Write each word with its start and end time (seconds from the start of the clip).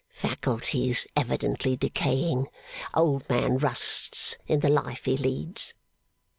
['Faculties 0.09 1.05
evidently 1.15 1.77
decaying 1.77 2.47
old 2.95 3.29
man 3.29 3.59
rusts 3.59 4.35
in 4.47 4.61
the 4.61 4.67
life 4.69 5.05
he 5.05 5.15
leads! 5.15 5.75